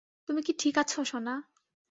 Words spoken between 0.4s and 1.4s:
কি ঠিক আছো, সোনা?